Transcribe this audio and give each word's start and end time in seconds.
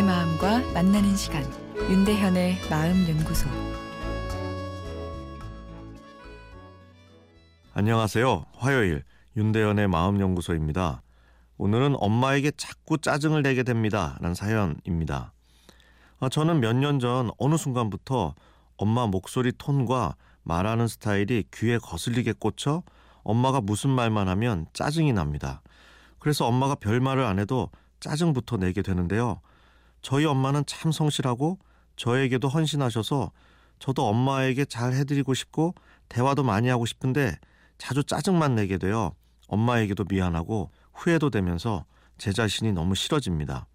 만나는 0.00 1.16
시간 1.16 1.44
윤대현의 1.76 2.60
마음 2.70 3.06
연구소 3.06 3.46
안녕하세요. 7.74 8.46
화요일 8.56 9.04
윤대현의 9.36 9.88
마음 9.88 10.18
연구소입니다. 10.18 11.02
오늘은 11.58 11.96
엄마에게 11.98 12.52
자꾸 12.56 12.96
짜증을 12.96 13.42
내게 13.42 13.62
됩니다. 13.64 14.16
라는 14.22 14.34
사연입니다. 14.34 15.34
아, 16.20 16.28
저는 16.30 16.60
몇 16.60 16.72
년 16.74 16.98
전 16.98 17.30
어느 17.36 17.56
순간부터 17.58 18.34
엄마 18.78 19.06
목소리 19.06 19.52
톤과 19.52 20.16
말하는 20.42 20.88
스타일이 20.88 21.44
귀에 21.52 21.76
거슬리게 21.76 22.32
꽂혀 22.38 22.82
엄마가 23.24 23.60
무슨 23.60 23.90
말만 23.90 24.26
하면 24.28 24.64
짜증이 24.72 25.12
납니다. 25.12 25.60
그래서 26.18 26.46
엄마가 26.46 26.76
별 26.76 26.98
말을 27.00 27.24
안 27.24 27.38
해도 27.38 27.70
짜증부터 28.00 28.56
내게 28.56 28.80
되는데요. 28.80 29.40
저희 30.02 30.24
엄마는 30.24 30.64
참 30.66 30.92
성실하고 30.92 31.58
저에게도 31.96 32.48
헌신하셔서 32.48 33.30
저도 33.78 34.06
엄마에게 34.06 34.64
잘 34.64 34.92
해드리고 34.92 35.34
싶고 35.34 35.74
대화도 36.08 36.42
많이 36.42 36.68
하고 36.68 36.86
싶은데 36.86 37.36
자주 37.78 38.04
짜증만 38.04 38.54
내게 38.54 38.78
되어 38.78 39.14
엄마에게도 39.48 40.04
미안하고 40.08 40.70
후회도 40.92 41.30
되면서 41.30 41.84
제 42.18 42.32
자신이 42.32 42.72
너무 42.72 42.94
싫어집니다. 42.94 43.66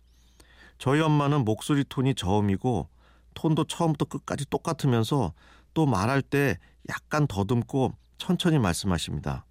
저희 0.77 1.01
엄마는 1.01 1.43
목소리 1.43 1.83
톤이 1.83 2.15
저음이고 2.15 2.89
톤도 3.33 3.65
처음부터 3.65 4.05
끝까지 4.05 4.49
똑같으면서 4.49 5.33
또 5.73 5.85
말할 5.85 6.21
때 6.21 6.57
약간 6.89 7.27
더듬고 7.27 7.93
천천히 8.17 8.59
말씀하십니다. 8.59 9.45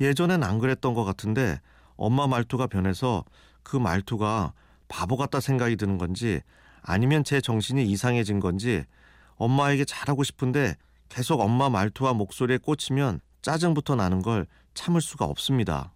예전엔 0.00 0.42
안 0.42 0.58
그랬던 0.58 0.94
것 0.94 1.04
같은데 1.04 1.60
엄마 1.96 2.26
말투가 2.26 2.66
변해서 2.66 3.24
그 3.62 3.76
말투가 3.76 4.52
바보 4.88 5.16
같다 5.16 5.40
생각이 5.40 5.76
드는 5.76 5.98
건지 5.98 6.40
아니면 6.82 7.24
제 7.24 7.40
정신이 7.40 7.84
이상해진 7.86 8.40
건지 8.40 8.84
엄마에게 9.36 9.84
잘하고 9.84 10.22
싶은데 10.22 10.76
계속 11.08 11.40
엄마 11.40 11.68
말투와 11.70 12.12
목소리에 12.12 12.58
꽂히면 12.58 13.20
짜증부터 13.42 13.94
나는 13.96 14.22
걸 14.22 14.46
참을 14.74 15.00
수가 15.00 15.24
없습니다. 15.24 15.92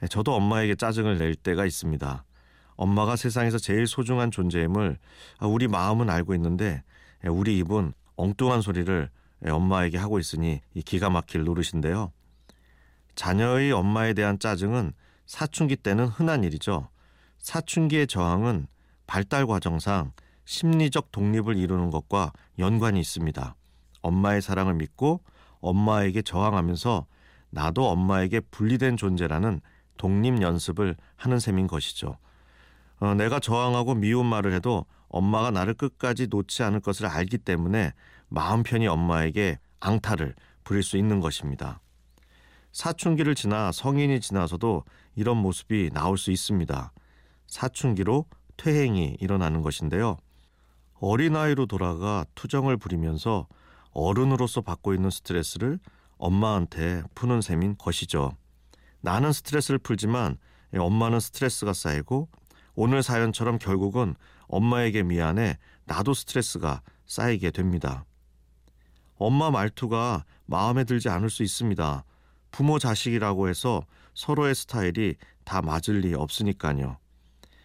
네, 0.00 0.08
저도 0.08 0.34
엄마에게 0.34 0.74
짜증을 0.74 1.18
낼 1.18 1.34
때가 1.34 1.66
있습니다. 1.66 2.24
엄마가 2.76 3.16
세상에서 3.16 3.58
제일 3.58 3.86
소중한 3.86 4.30
존재임을 4.30 4.98
우리 5.42 5.68
마음은 5.68 6.08
알고 6.08 6.34
있는데 6.34 6.82
우리 7.24 7.58
입은 7.58 7.92
엉뚱한 8.16 8.62
소리를 8.62 9.10
엄마에게 9.46 9.98
하고 9.98 10.18
있으니 10.18 10.60
기가 10.86 11.10
막힐 11.10 11.44
노릇인데요. 11.44 12.12
자녀의 13.14 13.72
엄마에 13.72 14.14
대한 14.14 14.38
짜증은 14.38 14.92
사춘기 15.30 15.76
때는 15.76 16.08
흔한 16.08 16.42
일이죠. 16.42 16.88
사춘기의 17.38 18.08
저항은 18.08 18.66
발달 19.06 19.46
과정상 19.46 20.10
심리적 20.44 21.12
독립을 21.12 21.56
이루는 21.56 21.90
것과 21.90 22.32
연관이 22.58 22.98
있습니다. 22.98 23.54
엄마의 24.02 24.42
사랑을 24.42 24.74
믿고 24.74 25.22
엄마에게 25.60 26.22
저항하면서 26.22 27.06
나도 27.50 27.88
엄마에게 27.90 28.40
분리된 28.40 28.96
존재라는 28.96 29.60
독립 29.98 30.42
연습을 30.42 30.96
하는 31.14 31.38
셈인 31.38 31.68
것이죠. 31.68 32.18
어, 32.98 33.14
내가 33.14 33.38
저항하고 33.38 33.94
미운 33.94 34.26
말을 34.26 34.52
해도 34.52 34.84
엄마가 35.10 35.52
나를 35.52 35.74
끝까지 35.74 36.26
놓지 36.26 36.64
않을 36.64 36.80
것을 36.80 37.06
알기 37.06 37.38
때문에 37.38 37.92
마음 38.28 38.64
편히 38.64 38.88
엄마에게 38.88 39.60
앙탈을 39.78 40.34
부릴 40.64 40.82
수 40.82 40.96
있는 40.96 41.20
것입니다. 41.20 41.80
사춘기를 42.72 43.34
지나 43.34 43.72
성인이 43.72 44.20
지나서도 44.20 44.84
이런 45.16 45.36
모습이 45.36 45.90
나올 45.92 46.18
수 46.18 46.30
있습니다. 46.30 46.92
사춘기로 47.46 48.26
퇴행이 48.56 49.16
일어나는 49.20 49.62
것인데요. 49.62 50.16
어린아이로 51.00 51.66
돌아가 51.66 52.24
투정을 52.34 52.76
부리면서 52.76 53.48
어른으로서 53.92 54.60
받고 54.60 54.94
있는 54.94 55.10
스트레스를 55.10 55.78
엄마한테 56.18 57.02
푸는 57.14 57.40
셈인 57.40 57.76
것이죠. 57.78 58.36
나는 59.00 59.32
스트레스를 59.32 59.78
풀지만 59.78 60.36
엄마는 60.76 61.18
스트레스가 61.18 61.72
쌓이고 61.72 62.28
오늘 62.74 63.02
사연처럼 63.02 63.58
결국은 63.58 64.14
엄마에게 64.46 65.02
미안해 65.02 65.58
나도 65.84 66.14
스트레스가 66.14 66.82
쌓이게 67.06 67.50
됩니다. 67.50 68.04
엄마 69.16 69.50
말투가 69.50 70.24
마음에 70.46 70.84
들지 70.84 71.08
않을 71.08 71.30
수 71.30 71.42
있습니다. 71.42 72.04
부모 72.50 72.78
자식이라고 72.78 73.48
해서 73.48 73.82
서로의 74.14 74.54
스타일이 74.54 75.16
다 75.44 75.62
맞을 75.62 76.00
리 76.00 76.14
없으니까요. 76.14 76.98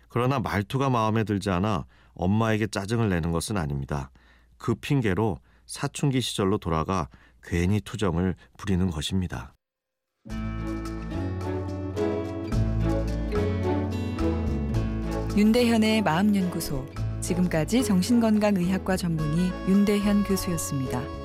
그러나 0.07 0.39
말투가 0.39 0.89
마음에 0.89 1.23
들지 1.23 1.49
않아 1.49 1.85
엄마에게 2.13 2.67
짜증을 2.67 3.09
내는 3.09 3.31
것은 3.31 3.57
아닙니다. 3.57 4.11
그 4.57 4.75
핑계로 4.75 5.39
사춘기 5.65 6.21
시절로 6.21 6.57
돌아가 6.57 7.09
괜히 7.43 7.81
투정을 7.81 8.35
부리는 8.57 8.89
것입니다. 8.89 9.53
윤대현의 15.35 16.01
마음연구소 16.01 16.87
지금까지 17.19 17.83
정신건강의학과 17.83 18.95
전문의 18.95 19.51
윤대현 19.67 20.23
교수였습니다. 20.23 21.24